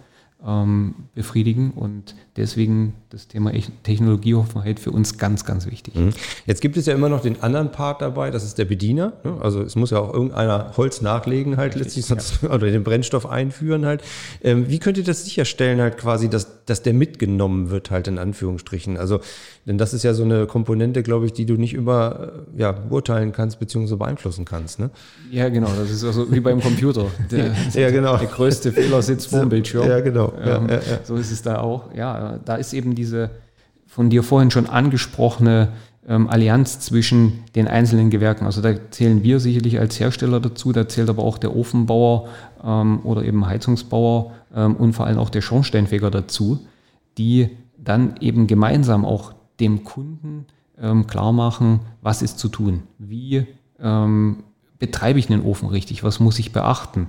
[0.46, 1.72] ähm, befriedigen.
[1.72, 3.52] Und deswegen das Thema
[3.84, 5.96] Technologieoffenheit für uns ganz, ganz wichtig.
[5.96, 6.12] Mhm.
[6.46, 9.14] Jetzt gibt es ja immer noch den anderen Part dabei, das ist der Bediener.
[9.24, 9.38] Ne?
[9.42, 12.50] Also es muss ja auch irgendeiner Holz nachlegen halt letztlich, sonst, ja.
[12.54, 14.02] oder den Brennstoff einführen halt.
[14.42, 18.18] Ähm, wie könnt ihr das sicherstellen halt quasi, dass, dass der mitgenommen wird halt in
[18.18, 18.98] Anführungsstrichen?
[18.98, 19.20] Also,
[19.66, 22.72] denn das ist ja so eine Komponente, glaube ich, die du nicht immer äh, ja,
[22.72, 23.96] beurteilen kannst bzw.
[23.96, 24.80] beeinflussen kannst.
[24.80, 24.90] Ne?
[25.30, 25.70] Ja, genau.
[25.78, 27.06] Das ist also wie beim Computer.
[27.32, 28.18] Der, ja, genau.
[28.18, 29.88] der größte Fehler sitzt vor dem Bildschirm.
[29.88, 30.31] Ja, genau.
[30.40, 31.94] Ähm, ja, ja, so ist es da auch.
[31.94, 33.32] Ja, da ist eben diese
[33.88, 35.70] von dir vorhin schon angesprochene
[36.08, 38.46] ähm, Allianz zwischen den einzelnen Gewerken.
[38.46, 42.30] Also da zählen wir sicherlich als Hersteller dazu, da zählt aber auch der Ofenbauer
[42.64, 46.66] ähm, oder eben Heizungsbauer ähm, und vor allem auch der Schornsteinfeger dazu,
[47.18, 50.46] die dann eben gemeinsam auch dem Kunden
[50.80, 53.46] ähm, klar machen, was ist zu tun, wie
[53.80, 54.44] ähm,
[54.80, 57.08] betreibe ich einen Ofen richtig, was muss ich beachten.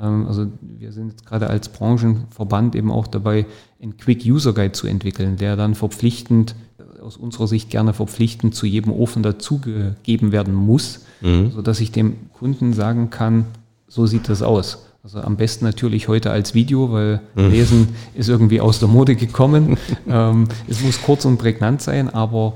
[0.00, 3.46] Ähm, also wir sind jetzt gerade als Branchenverband eben auch dabei,
[3.80, 6.54] einen Quick User Guide zu entwickeln, der dann verpflichtend,
[7.02, 11.50] aus unserer Sicht gerne verpflichtend zu jedem Ofen dazugegeben werden muss, mhm.
[11.50, 13.46] sodass ich dem Kunden sagen kann,
[13.88, 14.86] so sieht das aus.
[15.02, 17.50] Also am besten natürlich heute als Video, weil mhm.
[17.50, 19.76] Lesen ist irgendwie aus der Mode gekommen.
[20.08, 22.54] ähm, es muss kurz und prägnant sein, aber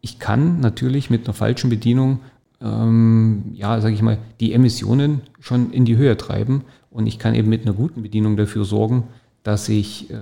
[0.00, 2.20] ich kann natürlich mit einer falschen Bedienung
[2.64, 6.62] ähm, ja, sage ich mal, die Emissionen schon in die Höhe treiben.
[6.90, 9.04] Und ich kann eben mit einer guten Bedienung dafür sorgen,
[9.42, 10.14] dass ich äh,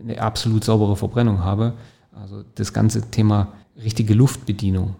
[0.00, 1.72] eine absolut saubere Verbrennung habe.
[2.12, 3.48] Also das ganze Thema
[3.82, 4.94] richtige Luftbedienung.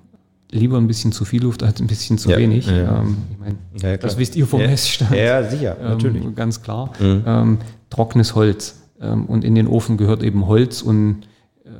[0.50, 2.66] Lieber ein bisschen zu viel Luft als ein bisschen zu ja, wenig.
[2.66, 3.00] Ja.
[3.00, 5.14] Ähm, ich meine, ja, das wisst ihr vom ja, Messstand.
[5.14, 6.34] Ja, sicher, ähm, natürlich.
[6.34, 6.92] Ganz klar.
[6.98, 7.22] Mhm.
[7.26, 7.58] Ähm,
[7.90, 8.80] trockenes Holz.
[9.00, 11.26] Ähm, und in den Ofen gehört eben Holz und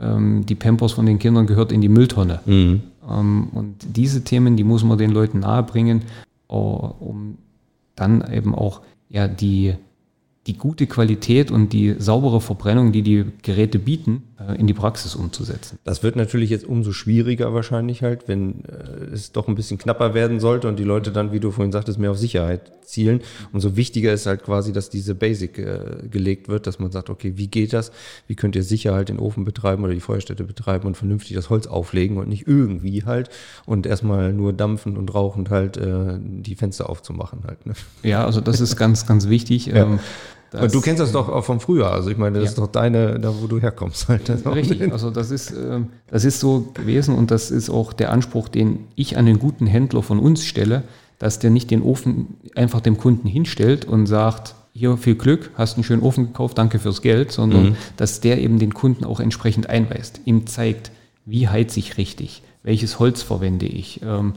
[0.02, 2.40] ähm, die Pampers von den Kindern gehört in die Mülltonne.
[2.44, 2.82] Mhm.
[3.08, 6.02] Ähm, und diese Themen, die muss man den Leuten nahebringen,
[6.48, 7.38] uh, um
[7.94, 9.74] dann eben auch ja, die
[10.46, 15.14] die gute Qualität und die saubere Verbrennung, die die Geräte bieten, äh, in die Praxis
[15.14, 15.78] umzusetzen.
[15.84, 20.14] Das wird natürlich jetzt umso schwieriger wahrscheinlich halt, wenn äh, es doch ein bisschen knapper
[20.14, 23.22] werden sollte und die Leute dann, wie du vorhin sagtest, mehr auf Sicherheit zielen.
[23.52, 27.32] Umso wichtiger ist halt quasi, dass diese Basic äh, gelegt wird, dass man sagt, okay,
[27.36, 27.90] wie geht das?
[28.28, 31.50] Wie könnt ihr sicher halt den Ofen betreiben oder die Feuerstätte betreiben und vernünftig das
[31.50, 33.30] Holz auflegen und nicht irgendwie halt
[33.64, 37.66] und erstmal nur dampfend und rauchend halt äh, die Fenster aufzumachen halt.
[37.66, 37.72] Ne?
[38.04, 39.66] Ja, also das ist ganz, ganz wichtig.
[39.66, 39.76] Ja.
[39.76, 39.98] Ähm,
[40.50, 41.92] das, du kennst das doch auch vom Frühjahr.
[41.92, 42.50] Also ich meine, das ja.
[42.50, 44.08] ist doch deine, da wo du herkommst.
[44.08, 44.30] Halt.
[44.46, 48.48] Richtig, also das ist, ähm, das ist so gewesen und das ist auch der Anspruch,
[48.48, 50.84] den ich an den guten Händler von uns stelle,
[51.18, 55.76] dass der nicht den Ofen einfach dem Kunden hinstellt und sagt, hier viel Glück, hast
[55.76, 57.76] einen schönen Ofen gekauft, danke fürs Geld, sondern mhm.
[57.96, 60.90] dass der eben den Kunden auch entsprechend einweist, ihm zeigt,
[61.24, 64.34] wie heize ich richtig, welches Holz verwende ich, ähm,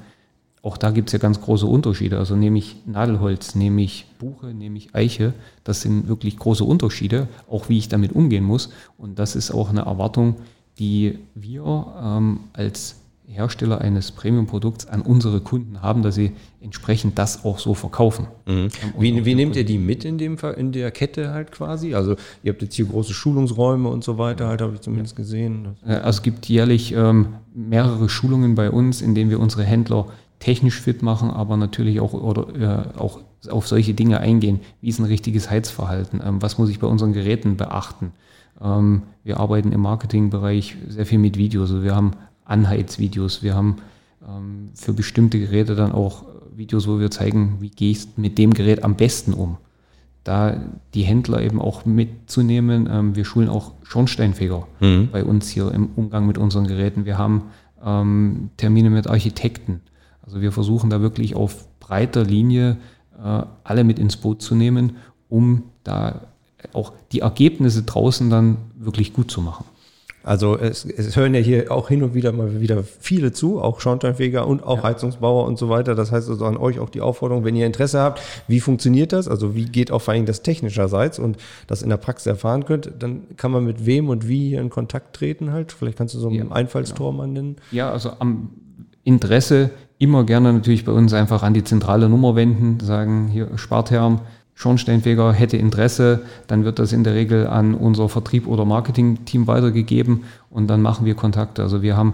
[0.62, 2.18] auch da gibt es ja ganz große Unterschiede.
[2.18, 5.34] Also nehme ich Nadelholz, nehme ich Buche, nehme ich Eiche.
[5.64, 8.70] Das sind wirklich große Unterschiede, auch wie ich damit umgehen muss.
[8.98, 10.36] Und das ist auch eine Erwartung,
[10.78, 12.98] die wir ähm, als
[13.30, 18.28] Hersteller eines Premium-Produkts an unsere Kunden haben, dass sie entsprechend das auch so verkaufen.
[18.48, 18.70] Mhm.
[18.98, 21.94] Wie, wie nehmt ihr die mit in, dem, in der Kette halt quasi?
[21.94, 25.78] Also ihr habt jetzt hier große Schulungsräume und so weiter, halt habe ich zumindest gesehen.
[25.86, 30.08] Also es gibt jährlich ähm, mehrere Schulungen bei uns, in denen wir unsere Händler
[30.40, 34.62] technisch fit machen, aber natürlich auch, oder, äh, auch auf solche Dinge eingehen.
[34.82, 36.22] Wie ist ein richtiges Heizverhalten?
[36.24, 38.12] Ähm, was muss ich bei unseren Geräten beachten?
[38.62, 41.72] Ähm, wir arbeiten im Marketingbereich sehr viel mit Videos.
[41.72, 42.12] Also wir haben
[42.46, 43.78] Anheizvideos, wir haben
[44.28, 46.24] ähm, für bestimmte Geräte dann auch
[46.56, 49.58] Videos, wo wir zeigen, wie gehst mit dem Gerät am besten um.
[50.24, 50.60] Da
[50.94, 52.88] die Händler eben auch mitzunehmen.
[52.92, 55.10] Ähm, wir schulen auch Schornsteinfeger mhm.
[55.12, 57.06] bei uns hier im Umgang mit unseren Geräten.
[57.06, 57.44] Wir haben
[57.84, 59.82] ähm, Termine mit Architekten.
[60.30, 62.78] Also wir versuchen da wirklich auf breiter Linie
[63.18, 66.28] äh, alle mit ins Boot zu nehmen, um da
[66.72, 69.66] auch die Ergebnisse draußen dann wirklich gut zu machen.
[70.22, 73.80] Also es, es, hören ja hier auch hin und wieder mal wieder viele zu, auch
[73.80, 74.84] Schornsteinfeger und auch ja.
[74.84, 75.96] Heizungsbauer und so weiter.
[75.96, 79.28] Das heißt also an euch auch die Aufforderung, wenn ihr Interesse habt, wie funktioniert das?
[79.28, 82.92] Also wie geht auch vor allem das technischerseits und das in der Praxis erfahren könnt,
[83.00, 85.72] dann kann man mit wem und wie in Kontakt treten halt.
[85.72, 87.24] Vielleicht kannst du so einen ja, Einfallstor genau.
[87.24, 87.56] mal nennen.
[87.72, 88.52] Ja, also am
[89.04, 94.22] Interesse immer gerne natürlich bei uns einfach an die zentrale Nummer wenden, sagen hier Spartherm,
[94.56, 100.24] Schornsteinfeger hätte Interesse, dann wird das in der Regel an unser Vertrieb- oder Marketing-Team weitergegeben
[100.50, 101.62] und dann machen wir Kontakte.
[101.62, 102.14] Also wir haben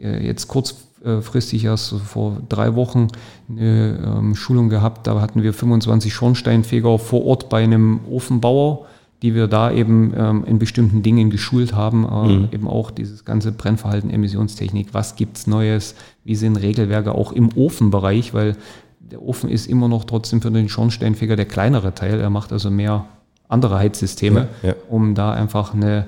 [0.00, 3.08] äh, jetzt kurzfristig erst vor drei Wochen
[3.48, 8.86] eine ähm, Schulung gehabt, da hatten wir 25 Schornsteinfeger vor Ort bei einem Ofenbauer
[9.22, 12.48] die wir da eben ähm, in bestimmten Dingen geschult haben, äh, mhm.
[12.52, 18.34] eben auch dieses ganze Brennverhalten, Emissionstechnik, was gibt's Neues, wie sind Regelwerke auch im Ofenbereich,
[18.34, 18.56] weil
[18.98, 22.70] der Ofen ist immer noch trotzdem für den Schornsteinfeger der kleinere Teil, er macht also
[22.70, 23.06] mehr
[23.48, 24.74] andere Heizsysteme, ja, ja.
[24.88, 26.06] um da einfach eine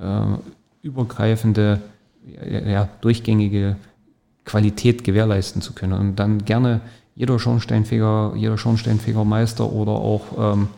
[0.00, 1.80] äh, übergreifende,
[2.48, 3.76] ja, durchgängige
[4.44, 5.92] Qualität gewährleisten zu können.
[5.94, 6.80] Und dann gerne
[7.16, 10.68] jeder Schornsteinfeger, jeder Schornsteinfegermeister oder auch ähm,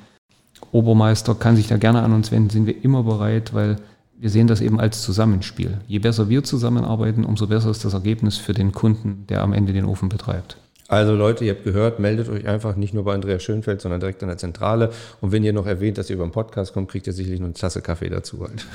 [0.73, 3.77] Obermeister kann sich da gerne an uns wenden, sind wir immer bereit, weil
[4.19, 5.79] wir sehen das eben als Zusammenspiel.
[5.87, 9.73] Je besser wir zusammenarbeiten, umso besser ist das Ergebnis für den Kunden, der am Ende
[9.73, 10.57] den Ofen betreibt.
[10.90, 14.22] Also Leute, ihr habt gehört, meldet euch einfach nicht nur bei Andreas Schönfeld, sondern direkt
[14.22, 14.88] an der Zentrale.
[15.20, 17.48] Und wenn ihr noch erwähnt, dass ihr über den Podcast kommt, kriegt ihr sicherlich noch
[17.48, 18.66] eine Tasse Kaffee dazu halt.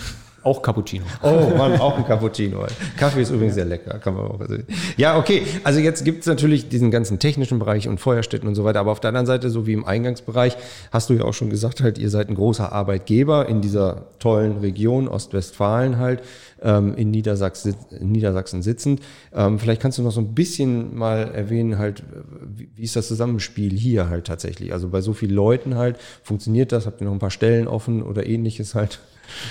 [0.43, 1.05] Auch Cappuccino.
[1.23, 2.67] Oh Mann, auch ein Cappuccino.
[2.97, 4.67] Kaffee ist übrigens sehr lecker, kann man auch sehen.
[4.97, 5.43] Ja, okay.
[5.63, 8.81] Also jetzt gibt es natürlich diesen ganzen technischen Bereich und Feuerstätten und so weiter.
[8.81, 10.57] Aber auf der anderen Seite, so wie im Eingangsbereich,
[10.91, 14.57] hast du ja auch schon gesagt, halt, ihr seid ein großer Arbeitgeber in dieser tollen
[14.57, 16.21] Region Ostwestfalen halt,
[16.63, 19.01] ähm, in, Niedersachsen, in Niedersachsen sitzend.
[19.33, 22.03] Ähm, vielleicht kannst du noch so ein bisschen mal erwähnen, halt,
[22.55, 24.73] wie, wie ist das Zusammenspiel hier halt tatsächlich?
[24.73, 26.85] Also bei so vielen Leuten halt, funktioniert das?
[26.85, 28.99] Habt ihr noch ein paar Stellen offen oder ähnliches halt?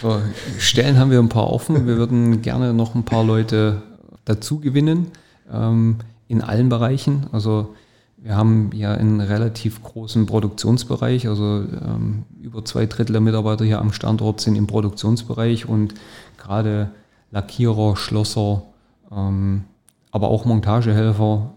[0.01, 0.21] So,
[0.59, 1.87] Stellen haben wir ein paar offen.
[1.87, 3.83] Wir würden gerne noch ein paar Leute
[4.25, 5.09] dazu gewinnen
[5.53, 5.97] ähm,
[6.29, 7.27] in allen Bereichen.
[7.33, 7.75] Also
[8.19, 13.81] wir haben ja einen relativ großen Produktionsbereich, also ähm, über zwei Drittel der Mitarbeiter hier
[13.81, 15.95] am Standort sind im Produktionsbereich und
[16.39, 16.93] gerade
[17.33, 18.63] Lackierer, Schlosser,
[19.11, 19.65] ähm,
[20.11, 21.55] aber auch Montagehelfer,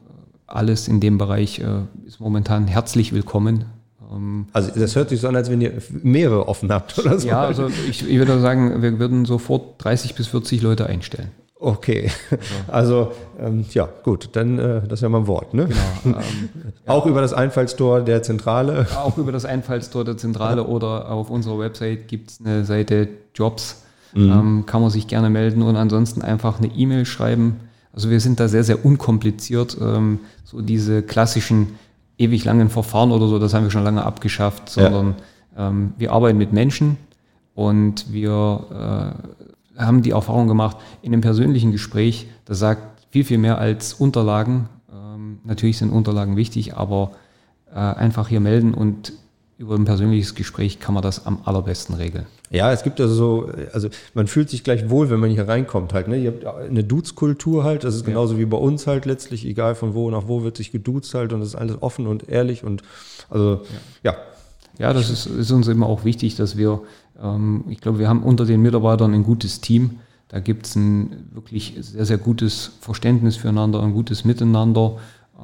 [0.48, 3.66] alles in dem Bereich äh, ist momentan herzlich willkommen.
[4.12, 7.28] Ähm, also das hört sich so an, als wenn ihr mehrere offen habt oder so.
[7.28, 11.32] Ja, also ich, ich würde sagen, wir würden sofort 30 bis 40 Leute einstellen.
[11.58, 12.12] Okay,
[12.68, 15.54] also ähm, ja gut, dann äh, das ist ja mal ein Wort.
[15.54, 15.68] Ne?
[16.04, 16.50] Genau, ähm,
[16.86, 17.12] auch ja.
[17.12, 18.88] über das Einfallstor der Zentrale.
[18.96, 23.85] Auch über das Einfallstor der Zentrale oder auf unserer Website gibt es eine Seite Jobs,
[24.16, 24.32] mhm.
[24.32, 27.58] ähm, kann man sich gerne melden und ansonsten einfach eine E-Mail schreiben.
[27.94, 29.78] Also wir sind da sehr, sehr unkompliziert.
[29.80, 31.76] Ähm, so diese klassischen
[32.18, 35.16] ewig langen Verfahren oder so, das haben wir schon lange abgeschafft, sondern
[35.58, 36.98] ähm, wir arbeiten mit Menschen
[37.54, 39.14] und wir
[39.78, 43.94] äh, haben die Erfahrung gemacht, in einem persönlichen Gespräch, das sagt viel, viel mehr als
[43.94, 44.70] Unterlagen.
[44.92, 47.12] Ähm, natürlich sind Unterlagen wichtig, aber
[47.74, 49.14] äh, einfach hier melden und
[49.58, 52.26] über ein persönliches Gespräch kann man das am allerbesten regeln.
[52.52, 55.94] Ja, es gibt also so, also man fühlt sich gleich wohl, wenn man hier reinkommt
[55.94, 56.08] halt.
[56.08, 56.18] Ne?
[56.18, 58.40] Ihr habt eine Dutzkultur halt, das ist genauso ja.
[58.42, 61.40] wie bei uns halt letztlich, egal von wo nach wo wird sich geduzt halt und
[61.40, 62.84] das ist alles offen und ehrlich und
[63.30, 63.62] also
[64.04, 64.12] ja.
[64.12, 64.18] Ja,
[64.78, 66.82] ja das ist, ist uns immer auch wichtig, dass wir,
[67.22, 70.00] ähm, ich glaube, wir haben unter den Mitarbeitern ein gutes Team.
[70.28, 74.98] Da gibt es ein wirklich sehr, sehr gutes Verständnis füreinander, ein gutes Miteinander.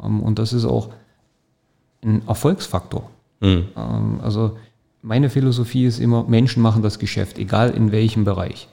[0.03, 0.89] Ähm, und das ist auch
[2.03, 3.09] ein Erfolgsfaktor.
[3.41, 3.65] Mhm.
[3.75, 4.57] Ähm, also
[5.01, 8.67] meine Philosophie ist immer, Menschen machen das Geschäft, egal in welchem Bereich.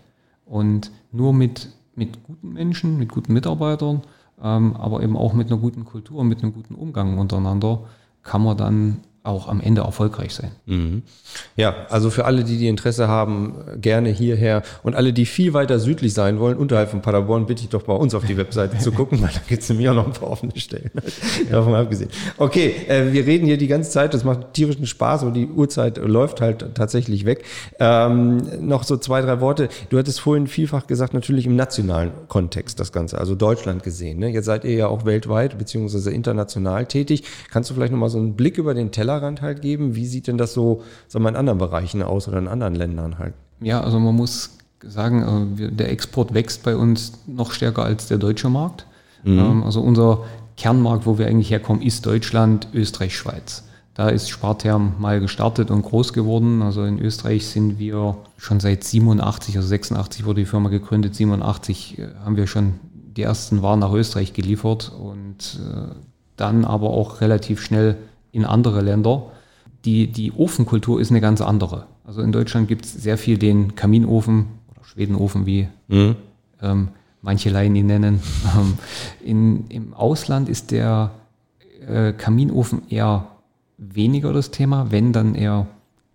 [0.44, 4.02] Und nur mit, mit guten Menschen, mit guten Mitarbeitern,
[4.42, 7.80] ähm, aber eben auch mit einer guten Kultur, mit einem guten Umgang untereinander,
[8.22, 10.50] kann man dann auch am Ende erfolgreich sein.
[10.66, 11.02] Mhm.
[11.56, 15.78] Ja, also für alle, die die Interesse haben, gerne hierher und alle, die viel weiter
[15.78, 18.90] südlich sein wollen, unterhalb von Paderborn, bitte ich doch bei uns auf die Webseite zu
[18.92, 20.90] gucken, weil da gibt es nämlich auch noch ein paar offene Stellen.
[21.50, 22.10] Davon abgesehen.
[22.38, 25.98] Okay, äh, wir reden hier die ganze Zeit, das macht tierischen Spaß und die Uhrzeit
[25.98, 27.44] läuft halt tatsächlich weg.
[27.78, 29.68] Ähm, noch so zwei, drei Worte.
[29.90, 34.18] Du hattest vorhin vielfach gesagt, natürlich im nationalen Kontext das Ganze, also Deutschland gesehen.
[34.18, 34.30] Ne?
[34.30, 37.24] Jetzt seid ihr ja auch weltweit beziehungsweise international tätig.
[37.50, 39.94] Kannst du vielleicht nochmal so einen Blick über den Teller Tellerrand halt geben.
[39.94, 43.18] Wie sieht denn das so, sagen wir, in anderen Bereichen aus oder in anderen Ländern
[43.18, 43.34] halt?
[43.60, 48.18] Ja, also man muss sagen, äh, der Export wächst bei uns noch stärker als der
[48.18, 48.86] deutsche Markt.
[49.24, 49.38] Mhm.
[49.38, 50.24] Ähm, also unser
[50.56, 53.64] Kernmarkt, wo wir eigentlich herkommen, ist Deutschland, Österreich, Schweiz.
[53.94, 56.62] Da ist Spartherm mal gestartet und groß geworden.
[56.62, 61.98] Also in Österreich sind wir schon seit 87, also 86 wurde die Firma gegründet, 87
[61.98, 62.74] äh, haben wir schon
[63.16, 65.94] die ersten Waren nach Österreich geliefert und äh,
[66.36, 67.96] dann aber auch relativ schnell
[68.38, 69.30] in andere Länder.
[69.84, 71.86] Die, die Ofenkultur ist eine ganz andere.
[72.04, 76.16] Also in Deutschland gibt es sehr viel den Kaminofen oder Schwedenofen, wie mhm.
[76.62, 76.88] ähm,
[77.20, 78.20] manche Laien ihn nennen.
[78.56, 78.78] Ähm,
[79.22, 81.10] in, Im Ausland ist der
[81.86, 83.26] äh, Kaminofen eher
[83.76, 85.66] weniger das Thema, wenn dann eher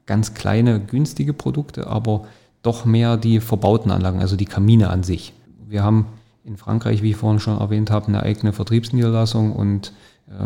[0.06, 2.26] ganz kleine, günstige Produkte, aber
[2.62, 5.34] doch mehr die verbauten Anlagen, also die Kamine an sich.
[5.68, 6.08] Wir haben
[6.44, 9.94] in Frankreich, wie ich vorhin schon erwähnt habe, eine eigene Vertriebsniederlassung und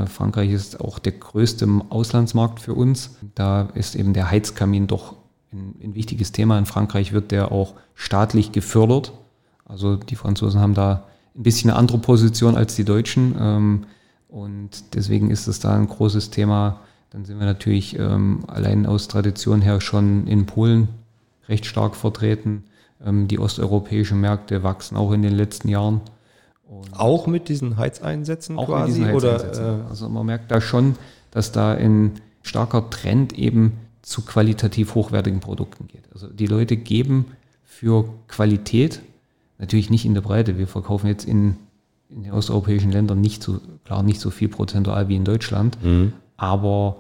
[0.07, 3.15] Frankreich ist auch der größte Auslandsmarkt für uns.
[3.35, 5.15] Da ist eben der Heizkamin doch
[5.51, 6.57] ein, ein, wichtiges Thema.
[6.57, 9.13] In Frankreich wird der auch staatlich gefördert.
[9.65, 13.35] Also die Franzosen haben da ein bisschen eine andere Position als die Deutschen.
[13.39, 13.85] Ähm,
[14.27, 16.81] und deswegen ist es da ein großes Thema.
[17.09, 20.89] Dann sind wir natürlich ähm, allein aus Tradition her schon in Polen
[21.47, 22.63] recht stark vertreten.
[23.05, 26.01] Ähm, die osteuropäischen Märkte wachsen auch in den letzten Jahren.
[26.69, 28.99] Und auch mit diesen Heizeinsätzen auch quasi?
[28.99, 29.63] Mit diesen Heizeinsätzen.
[29.63, 30.95] Oder, äh also man merkt da schon,
[31.31, 36.03] dass da ein starker Trend eben zu qualitativ hochwertigen Produkten geht.
[36.13, 37.25] Also die Leute geben
[37.63, 39.01] für Qualität,
[39.59, 41.57] natürlich nicht in der Breite, wir verkaufen jetzt in,
[42.09, 46.13] in den osteuropäischen Ländern nicht so, klar nicht so viel prozentual wie in Deutschland, mhm.
[46.37, 46.97] aber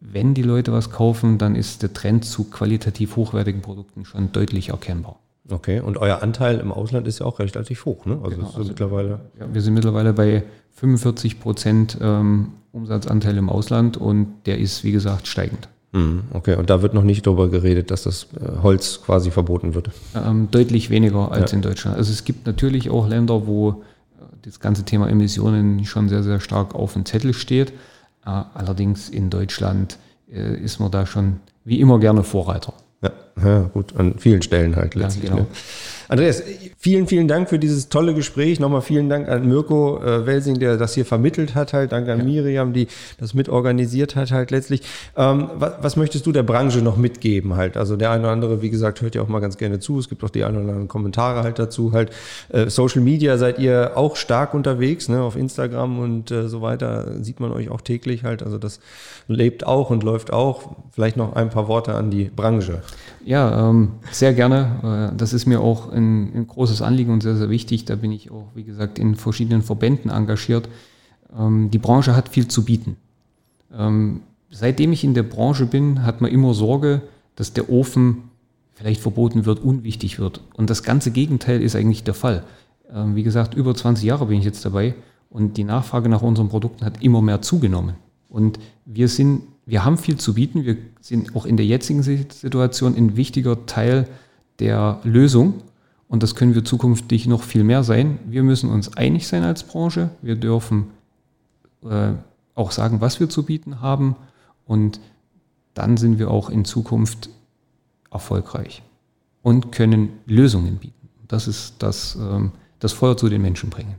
[0.00, 4.68] wenn die Leute was kaufen, dann ist der Trend zu qualitativ hochwertigen Produkten schon deutlich
[4.68, 5.18] erkennbar.
[5.50, 8.18] Okay, und euer Anteil im Ausland ist ja auch relativ hoch, ne?
[8.22, 9.20] Also, genau, also mittlerweile.
[9.38, 14.92] Ja, wir sind mittlerweile bei 45 Prozent ähm, Umsatzanteil im Ausland und der ist, wie
[14.92, 15.68] gesagt, steigend.
[15.92, 19.74] Mhm, okay, und da wird noch nicht darüber geredet, dass das äh, Holz quasi verboten
[19.74, 19.90] wird.
[20.14, 21.56] Ähm, deutlich weniger als ja.
[21.56, 21.96] in Deutschland.
[21.96, 23.74] Also es gibt natürlich auch Länder, wo äh,
[24.42, 27.70] das ganze Thema Emissionen schon sehr, sehr stark auf dem Zettel steht.
[28.26, 32.72] Äh, allerdings in Deutschland ist man da schon wie immer gerne Vorreiter.
[33.42, 35.24] Ja, gut, an vielen Stellen halt letztlich.
[35.24, 35.42] Ja, genau.
[35.42, 35.56] ne?
[36.14, 36.44] Andreas,
[36.78, 38.60] vielen, vielen Dank für dieses tolle Gespräch.
[38.60, 41.90] Nochmal vielen Dank an Mirko äh, Welsing, der das hier vermittelt hat halt.
[41.90, 42.24] Danke an ja.
[42.24, 42.86] Miriam, die
[43.18, 44.82] das mitorganisiert hat halt letztlich.
[45.16, 47.76] Ähm, was, was, möchtest du der Branche noch mitgeben halt?
[47.76, 49.98] Also der eine oder andere, wie gesagt, hört ja auch mal ganz gerne zu.
[49.98, 52.12] Es gibt auch die ein oder anderen Kommentare halt dazu halt.
[52.50, 55.20] Äh, Social Media seid ihr auch stark unterwegs, ne?
[55.20, 58.44] Auf Instagram und äh, so weiter sieht man euch auch täglich halt.
[58.44, 58.78] Also das
[59.26, 60.76] lebt auch und läuft auch.
[60.92, 62.82] Vielleicht noch ein paar Worte an die Branche.
[63.24, 65.10] Ja, ähm, sehr gerne.
[65.12, 67.84] Äh, das ist mir auch ein, ein, großes Anliegen und sehr, sehr wichtig.
[67.84, 70.68] Da bin ich auch, wie gesagt, in verschiedenen Verbänden engagiert.
[71.36, 72.96] Ähm, die Branche hat viel zu bieten.
[73.76, 77.02] Ähm, seitdem ich in der Branche bin, hat man immer Sorge,
[77.36, 78.30] dass der Ofen
[78.74, 80.40] vielleicht verboten wird, unwichtig wird.
[80.54, 82.44] Und das ganze Gegenteil ist eigentlich der Fall.
[82.92, 84.94] Ähm, wie gesagt, über 20 Jahre bin ich jetzt dabei
[85.30, 87.94] und die Nachfrage nach unseren Produkten hat immer mehr zugenommen.
[88.28, 90.64] Und wir sind wir haben viel zu bieten.
[90.64, 94.06] Wir sind auch in der jetzigen Situation ein wichtiger Teil
[94.58, 95.54] der Lösung.
[96.14, 98.20] Und das können wir zukünftig noch viel mehr sein.
[98.24, 100.10] Wir müssen uns einig sein als Branche.
[100.22, 100.92] Wir dürfen
[101.82, 102.12] äh,
[102.54, 104.14] auch sagen, was wir zu bieten haben.
[104.64, 105.00] Und
[105.74, 107.30] dann sind wir auch in Zukunft
[108.12, 108.84] erfolgreich
[109.42, 111.08] und können Lösungen bieten.
[111.26, 113.96] Das ist das, ähm, das Feuer zu den Menschen bringen.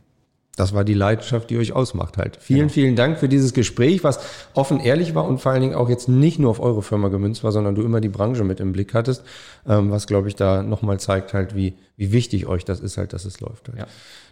[0.56, 2.38] Das war die Leidenschaft, die euch ausmacht halt.
[2.38, 2.72] Vielen, genau.
[2.72, 4.20] vielen Dank für dieses Gespräch, was
[4.54, 7.44] offen ehrlich war und vor allen Dingen auch jetzt nicht nur auf eure Firma gemünzt
[7.44, 9.24] war, sondern du immer die Branche mit im Blick hattest,
[9.68, 13.14] ähm, was glaube ich da nochmal zeigt halt, wie, wie wichtig euch das ist halt,
[13.14, 13.68] dass es läuft.
[13.68, 13.80] Halt.
[13.80, 13.88] Ja.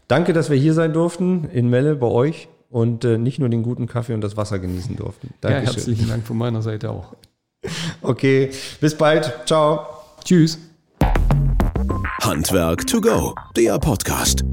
[0.08, 3.64] Danke, dass wir hier sein durften in Melle bei euch und äh, nicht nur den
[3.64, 5.34] guten Kaffee und das Wasser genießen durften.
[5.42, 5.66] Dankeschön.
[5.66, 7.16] Ja, herzlichen Dank von meiner Seite auch.
[8.02, 8.50] Okay,
[8.82, 9.34] bis bald.
[9.46, 9.88] Ciao.
[10.26, 10.60] Tschüss.
[12.22, 14.44] Handwerk to go, der Podcast.